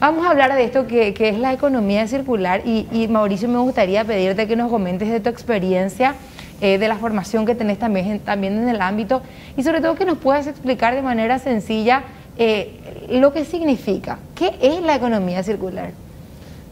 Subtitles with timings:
[0.00, 4.48] Vamos a hablar de esto que, es la economía circular y, Mauricio me gustaría pedirte
[4.48, 6.14] que nos comentes de tu experiencia,
[6.62, 9.20] eh, de la formación que tenés también, también en el ámbito
[9.58, 12.04] y sobre todo que nos puedas explicar de manera sencilla
[12.38, 14.18] eh, lo que significa.
[14.34, 15.90] ¿Qué es la economía circular?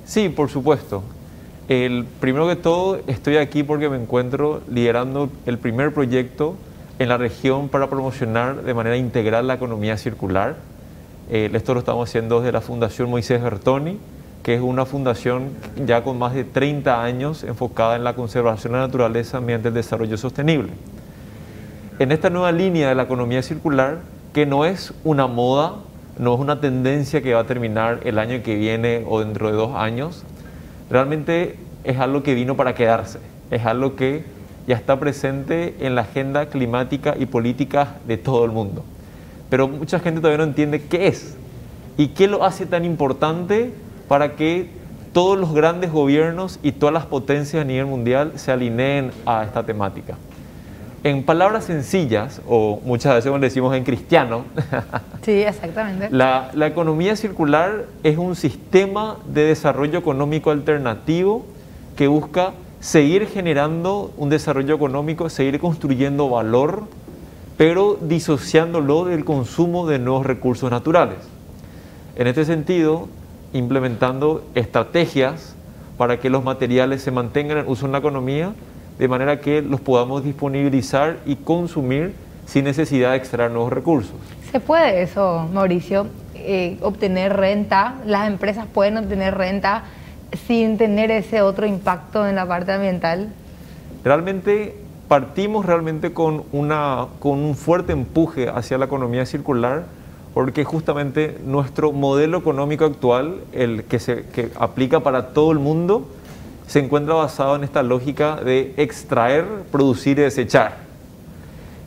[0.06, 1.02] Sí, por supuesto.
[1.68, 6.56] El, primero que todo, estoy aquí porque me encuentro liderando el primer proyecto
[6.98, 10.56] en la región para promocionar de manera integral la economía circular
[11.30, 13.98] eh, esto lo estamos haciendo desde la Fundación Moisés Bertoni,
[14.42, 15.50] que es una fundación
[15.84, 19.74] ya con más de 30 años enfocada en la conservación de la naturaleza mediante el
[19.74, 20.72] desarrollo sostenible.
[21.98, 23.98] En esta nueva línea de la economía circular,
[24.32, 25.74] que no es una moda,
[26.18, 29.56] no es una tendencia que va a terminar el año que viene o dentro de
[29.56, 30.24] dos años,
[30.88, 33.18] realmente es algo que vino para quedarse,
[33.50, 34.24] es algo que
[34.66, 38.82] ya está presente en la agenda climática y política de todo el mundo
[39.50, 41.36] pero mucha gente todavía no entiende qué es
[41.96, 43.72] y qué lo hace tan importante
[44.08, 44.70] para que
[45.12, 49.64] todos los grandes gobiernos y todas las potencias a nivel mundial se alineen a esta
[49.64, 50.16] temática.
[51.04, 54.44] En palabras sencillas, o muchas veces como decimos en cristiano,
[55.22, 56.08] sí, exactamente.
[56.10, 61.46] La, la economía circular es un sistema de desarrollo económico alternativo
[61.96, 66.84] que busca seguir generando un desarrollo económico, seguir construyendo valor
[67.58, 71.18] pero disociándolo del consumo de nuevos recursos naturales.
[72.16, 73.08] En este sentido,
[73.52, 75.56] implementando estrategias
[75.98, 78.52] para que los materiales se mantengan en uso en la economía,
[78.98, 82.14] de manera que los podamos disponibilizar y consumir
[82.46, 84.14] sin necesidad de extraer nuevos recursos.
[84.52, 86.06] ¿Se puede eso, Mauricio?
[86.36, 89.82] Eh, obtener renta, las empresas pueden obtener renta
[90.46, 93.30] sin tener ese otro impacto en la parte ambiental?
[94.04, 99.86] Realmente partimos realmente con, una, con un fuerte empuje hacia la economía circular,
[100.34, 106.06] porque justamente nuestro modelo económico actual, el que se que aplica para todo el mundo,
[106.66, 110.76] se encuentra basado en esta lógica de extraer, producir y desechar.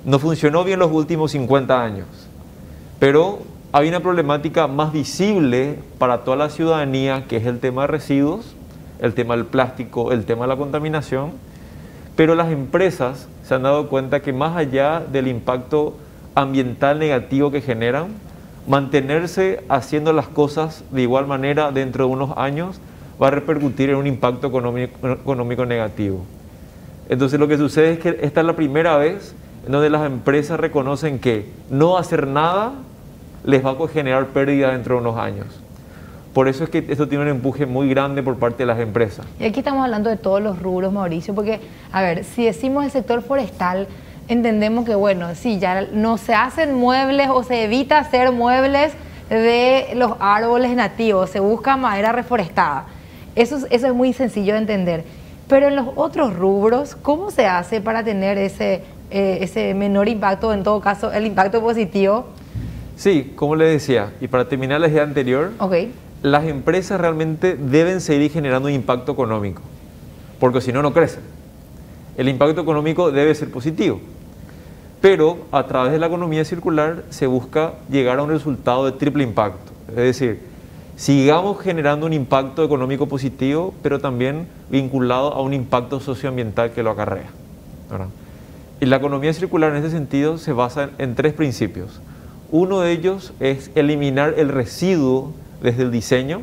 [0.04, 2.08] No funcionó bien los últimos 50 años,
[3.00, 3.40] pero
[3.72, 8.56] hay una problemática más visible para toda la ciudadanía, que es el tema de residuos,
[9.00, 11.31] el tema del plástico, el tema de la contaminación,
[12.16, 15.96] pero las empresas se han dado cuenta que más allá del impacto
[16.36, 18.08] ambiental negativo que generan,
[18.68, 22.80] mantenerse haciendo las cosas de igual manera dentro de unos años
[23.22, 26.24] va a repercutir en un impacto económico, negativo.
[27.10, 29.36] Entonces lo que sucede es que esta es la primera vez
[29.66, 32.74] en donde las empresas reconocen que no hacer nada
[33.44, 35.48] les va a generar pérdida dentro de unos años.
[36.34, 39.25] Por eso es que esto tiene un empuje muy grande por parte de las empresas.
[39.38, 41.59] Y aquí estamos hablando de todos los rubros, Mauricio, porque,
[41.92, 43.88] a ver, si decimos el sector forestal,
[44.30, 48.94] entendemos que, bueno, sí, ya no se hacen muebles o se evita hacer muebles
[49.30, 52.86] de los árboles nativos, se busca madera reforestada.
[53.36, 55.03] Eso, eso es muy sencillo de entender.
[55.50, 60.53] Pero en los otros rubros, ¿cómo se hace para tener ese, eh, ese menor impacto,
[60.53, 62.28] en todo caso, el impacto positivo?
[62.96, 68.02] Sí, como le decía, y para terminar la idea anterior, okay las empresas realmente deben
[68.02, 69.62] seguir generando un impacto económico,
[70.40, 71.24] porque si no, no crecen.
[72.18, 74.00] El impacto económico debe ser positivo,
[75.02, 79.24] pero a través de la economía circular se busca llegar a un resultado de triple
[79.24, 80.40] impacto, es decir,
[80.96, 86.92] sigamos generando un impacto económico positivo, pero también vinculado a un impacto socioambiental que lo
[86.92, 87.30] acarrea.
[88.80, 92.00] Y la economía circular en ese sentido se basa en tres principios.
[92.52, 96.42] Uno de ellos es eliminar el residuo desde el diseño,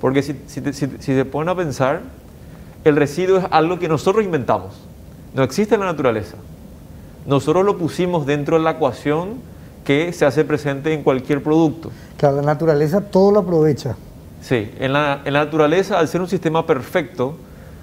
[0.00, 0.34] porque si,
[1.00, 2.02] se ponen a pensar,
[2.84, 4.74] el residuo es algo que nosotros inventamos,
[5.34, 6.36] no existe en la naturaleza.
[7.26, 9.34] Nosotros lo pusimos dentro de la ecuación
[9.84, 11.90] que se hace presente en cualquier producto.
[12.16, 13.96] Claro, la naturaleza todo lo aprovecha.
[14.40, 17.34] Sí, en la, naturaleza, al ser un sistema perfecto,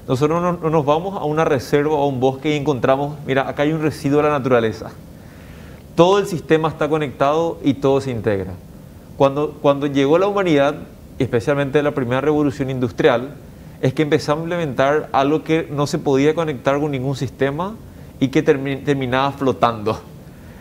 [0.07, 3.63] nosotros no, nos vamos a una reserva o a un bosque y encontramos, mira, acá
[3.63, 4.91] hay un residuo de la naturaleza.
[5.95, 8.53] Todo el sistema está conectado y todo se integra.
[9.17, 10.75] Cuando, cuando llegó la humanidad,
[11.19, 13.29] especialmente la primera revolución industrial,
[13.81, 17.75] es que empezamos a implementar algo que no se podía conectar con ningún sistema
[18.19, 20.01] y que terminaba flotando.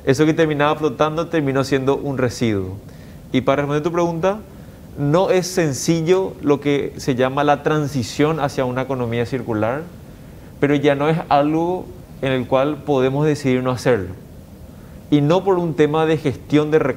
[0.04, 2.76] Eso que terminaba flotando terminó siendo un residuo.
[3.32, 4.38] Y para responder tu pregunta,
[4.98, 9.82] no es sencillo lo que se llama la transición hacia una economía circular,
[10.60, 11.86] pero ya no es algo
[12.22, 14.23] en el cual podemos decidir no hacerlo
[15.14, 16.96] y no por un tema de gestión de,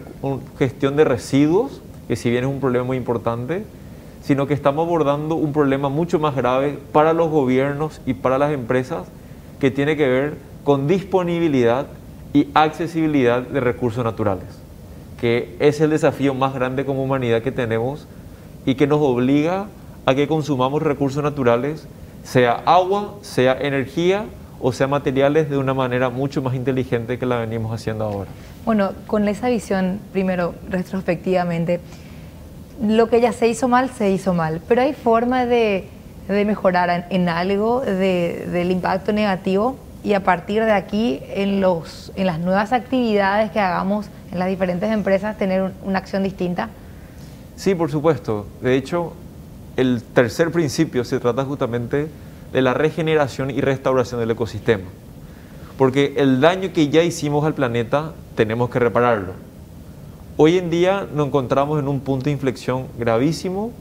[0.57, 3.63] gestión de residuos, que si bien es un problema muy importante,
[4.23, 8.51] sino que estamos abordando un problema mucho más grave para los gobiernos y para las
[8.53, 9.07] empresas
[9.59, 11.85] que tiene que ver con disponibilidad
[12.33, 14.47] y accesibilidad de recursos naturales,
[15.21, 18.07] que es el desafío más grande como humanidad que tenemos
[18.65, 19.67] y que nos obliga
[20.07, 21.87] a que consumamos recursos naturales,
[22.23, 24.25] sea agua, sea energía
[24.59, 28.29] o sea materiales de una manera mucho más inteligente que la venimos haciendo ahora.
[28.65, 31.79] Bueno, con esa visión, primero, retrospectivamente,
[32.81, 35.87] lo que ya se hizo mal, se hizo mal, pero hay forma de,
[36.29, 42.39] mejorar en, algo del impacto negativo y a partir de aquí, en, los, en las
[42.39, 46.69] nuevas actividades que hagamos en las diferentes empresas, tener una acción distinta.
[47.55, 48.45] Sí, por supuesto.
[48.61, 49.13] De hecho,
[49.75, 52.07] el tercer principio se trata justamente
[52.53, 54.85] de la regeneración y restauración del ecosistema.
[55.77, 59.33] Porque el daño que ya hicimos al planeta tenemos que repararlo.
[60.37, 63.71] Hoy en día nos encontramos en un punto de inflexión gravísimo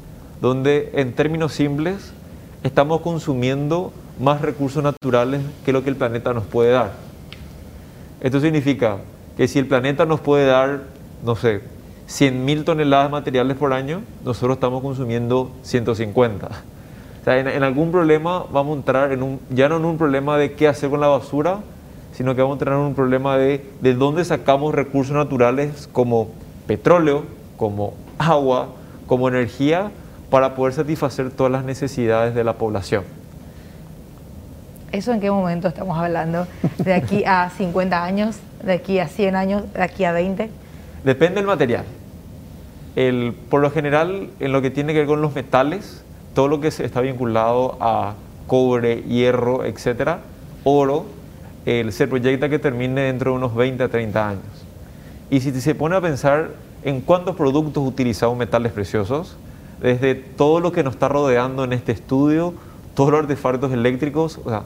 [0.41, 2.13] donde en términos simples
[2.63, 6.93] estamos consumiendo más recursos naturales que lo que el planeta nos puede dar.
[8.21, 8.99] Esto significa
[9.37, 10.85] que si el planeta nos puede dar,
[11.25, 11.61] no sé,
[12.09, 16.49] 100.000 toneladas de materiales por año, nosotros estamos consumiendo 150.
[17.27, 20.53] Sea, en, algún problema vamos a entrar en un, ya no en un problema de
[20.53, 21.59] qué hacer con la basura,
[22.13, 26.29] sino que vamos a entrar en un problema de de dónde sacamos recursos naturales como
[26.69, 27.25] petróleo,
[27.57, 28.69] como agua,
[29.09, 29.91] como energía,
[30.31, 33.03] para poder satisfacer todas las necesidades de la población.
[34.93, 36.47] ¿Eso en qué momento estamos hablando?
[36.79, 38.37] ¿De aquí a 50 años?
[38.63, 39.73] ¿De aquí a 100 años?
[39.73, 40.49] ¿De aquí a 20?
[41.03, 41.87] Depende del material.
[42.95, 46.05] El, por lo general, en lo que tiene que ver con los metales,
[46.37, 48.13] todo lo que está vinculado a
[48.47, 50.21] cobre, hierro, etcétera,
[50.65, 51.07] oro,
[51.65, 54.43] el, se proyecta que termine dentro de unos 20 a 30 años.
[55.31, 56.51] Y si se pone a pensar
[56.85, 59.35] en cuántos productos utilizamos metales preciosos,
[59.81, 62.53] desde todo lo que nos está rodeando en este estudio,
[62.93, 64.65] todos los artefactos eléctricos, o sea,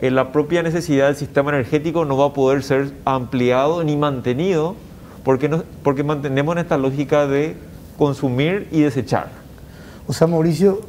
[0.00, 4.76] en la propia necesidad del sistema energético no va a poder ser ampliado ni mantenido
[5.24, 5.50] porque,
[5.82, 7.54] porque mantenemos en esta lógica de
[7.98, 9.44] consumir y desechar.
[10.08, 10.80] O sea, Mauricio,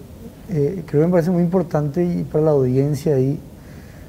[0.50, 3.40] eh, creo que me parece muy importante y para la audiencia ahí,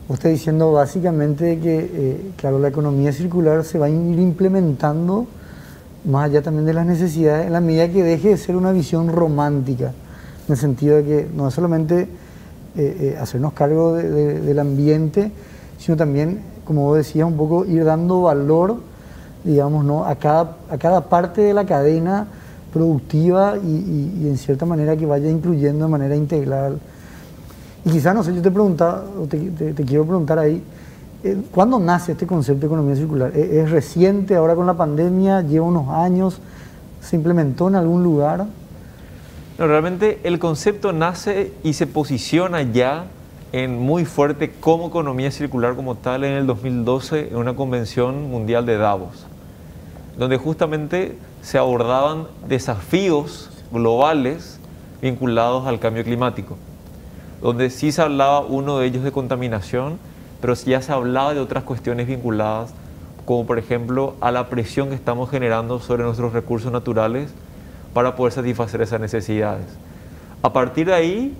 [0.06, 5.26] usted diciendo básicamente que, eh, la economía circular se va a ir implementando
[6.05, 9.08] más allá también de las necesidades, en la medida que deje de ser una visión
[9.08, 9.93] romántica,
[10.46, 12.06] en el sentido de que no es solamente eh,
[12.76, 15.32] eh, hacernos cargo del ambiente,
[15.78, 18.76] sino también, como vos decías, un poco ir dando valor,
[19.43, 20.05] digamos, ¿no?
[20.05, 22.26] a, cada, a cada parte de la cadena
[22.73, 26.79] productiva y, en cierta manera que vaya incluyendo de manera integral.
[27.85, 29.38] Y quizás, no sé, yo te preguntaba, te,
[29.73, 30.62] te, quiero preguntar ahí,
[31.25, 33.37] eh, ¿cuándo nace este concepto de economía circular?
[33.37, 35.43] ¿Es reciente ahora con la pandemia?
[35.43, 36.41] ¿Lleva unos años?
[37.00, 38.47] ¿Se implementó en algún lugar?
[39.59, 43.06] No, realmente el concepto nace y se posiciona ya
[43.53, 48.67] en muy fuerte como economía circular como tal en el 2012 en una convención mundial
[48.67, 49.26] de Davos,
[50.19, 54.58] donde justamente se abordaban desafíos globales
[55.00, 56.56] vinculados al cambio climático,
[57.40, 59.99] donde sí se hablaba uno de ellos de contaminación,
[60.40, 62.73] pero ya se hablaba de otras cuestiones vinculadas,
[63.25, 67.31] como por ejemplo a la presión que estamos generando sobre nuestros recursos naturales,
[67.94, 69.67] para poder satisfacer esas necesidades.
[70.43, 71.37] A partir de ahí,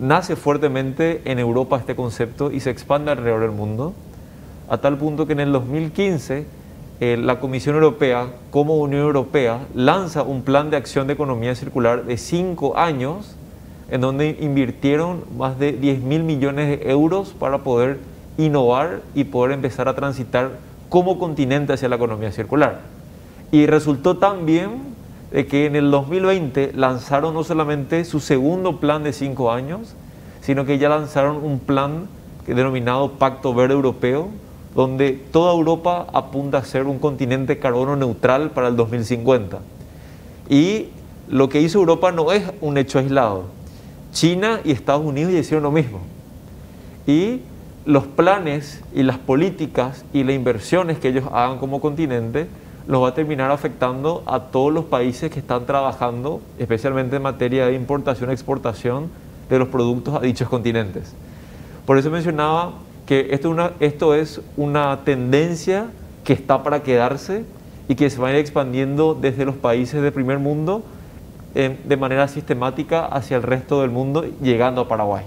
[0.00, 3.94] nace fuertemente en Europa este concepto y se expande alrededor del mundo,
[4.68, 6.46] a tal punto que en el 2015
[7.00, 12.16] la Comisión Europea, como Unión Europea, lanza un plan de acción de economía circular de
[12.16, 13.36] cinco años,
[13.90, 17.98] en donde invirtieron más de 10 mil millones de euros para poder
[18.36, 20.50] innovar y poder empezar a transitar
[20.88, 22.80] como continente hacia la economía circular.
[23.52, 24.96] Y resultó tan bien
[25.30, 29.94] de que en el 2020 lanzaron no solamente su segundo plan de cinco años,
[30.40, 32.08] sino que ya lanzaron un plan
[32.46, 34.30] denominado Pacto Verde Europeo,
[34.78, 39.58] donde toda Europa apunta a ser un continente carbono neutral para el 2050.
[40.48, 40.90] Y
[41.28, 43.46] lo que hizo Europa no es un hecho aislado.
[44.12, 45.98] China y Estados Unidos hicieron lo mismo.
[47.08, 47.40] Y
[47.86, 52.46] los planes y las políticas y las inversiones que ellos hagan como continente
[52.86, 57.66] nos va a terminar afectando a todos los países que están trabajando, especialmente en materia
[57.66, 59.10] de importación y exportación
[59.50, 61.16] de los productos a dichos continentes.
[61.84, 62.74] Por eso mencionaba
[63.08, 65.86] que esto, una, esto es una tendencia
[66.24, 67.42] que está para quedarse
[67.88, 70.82] y que se va a ir expandiendo desde los países del primer mundo
[71.54, 75.24] de manera sistemática hacia el resto del mundo, llegando a Paraguay.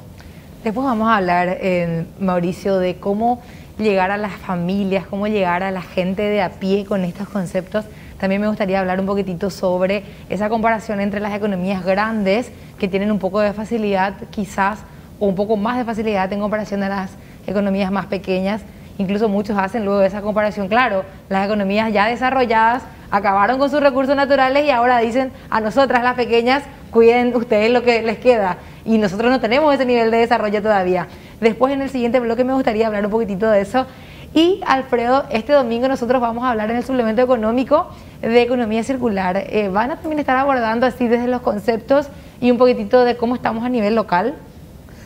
[0.63, 3.41] Después vamos a hablar, eh, Mauricio, de cómo
[3.79, 7.83] llegar a las familias, cómo llegar a la gente de a pie con estos conceptos.
[8.19, 13.11] También me gustaría hablar un poquitito sobre esa comparación entre las economías grandes, que tienen
[13.11, 14.79] un poco de facilidad quizás,
[15.19, 17.11] o un poco más de facilidad en comparación a las
[17.51, 18.61] economías más pequeñas.
[18.97, 20.67] Incluso muchos hacen luego esa comparación.
[20.67, 26.03] Claro, las economías ya desarrolladas acabaron con sus recursos naturales y ahora dicen a nosotras
[26.03, 28.57] las pequeñas, cuiden ustedes lo que les queda.
[28.85, 31.07] Y nosotros no tenemos ese nivel de desarrollo todavía.
[31.39, 33.85] Después en el siguiente bloque me gustaría hablar un poquitito de eso.
[34.33, 37.89] Y Alfredo, este domingo nosotros vamos a hablar en el suplemento económico
[38.21, 39.35] de economía circular.
[39.37, 42.07] Eh, van a también estar abordando así desde los conceptos
[42.39, 44.35] y un poquitito de cómo estamos a nivel local.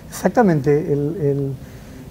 [0.08, 0.94] Exactamente.
[0.94, 1.56] El,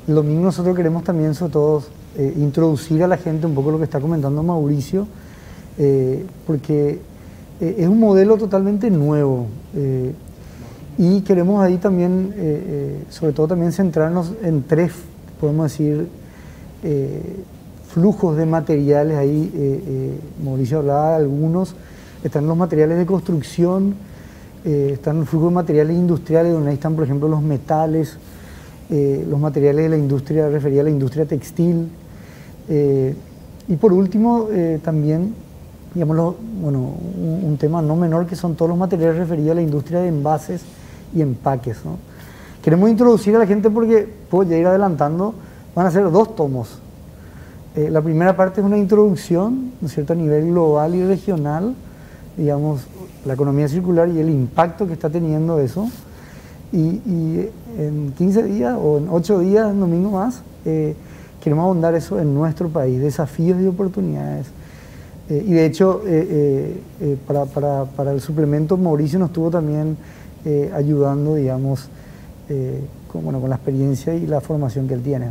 [0.06, 1.82] domingo nosotros queremos también, sobre todo,
[2.16, 5.06] eh, introducir a la gente un poco lo que está comentando Mauricio,
[5.78, 7.00] eh, porque
[7.60, 9.46] es un modelo totalmente nuevo.
[10.98, 14.92] y queremos ahí también, sobre todo también centrarnos en tres,
[15.40, 16.08] podemos decir,
[16.86, 17.36] eh,
[17.88, 21.74] flujos de materiales, ahí eh, eh, Mauricio hablaba de algunos,
[22.22, 23.94] están los materiales de construcción,
[24.64, 28.16] están los flujos de materiales industriales, donde ahí están por ejemplo los metales,
[28.90, 31.88] los materiales de la industria, refería a la industria textil,
[32.68, 34.48] y por último
[34.82, 35.34] también,
[35.94, 36.92] digamos, bueno,
[37.42, 40.62] un, tema no menor que son todos los materiales referidos a la industria de envases
[41.14, 41.78] y empaques.
[42.62, 45.34] Queremos introducir a la gente porque puedo ya ir adelantando,
[45.74, 46.78] van a ser dos tomos.
[47.76, 51.74] Eh, la primera parte es una introducción, ¿no cierto?, a nivel global y regional,
[52.36, 52.82] digamos,
[53.24, 55.88] la economía circular y el impacto que está teniendo eso.
[56.74, 60.94] Y, en 15 días o en 8 días, un domingo más, eh,
[61.42, 64.46] queremos ahondar eso en nuestro país, desafíos y oportunidades.
[65.30, 66.02] Eh, y de hecho,
[67.26, 69.96] para, para, para, el suplemento, Mauricio nos estuvo también
[70.74, 71.88] ayudando, digamos,
[73.10, 75.26] con, bueno, con la experiencia y la formación que él tiene.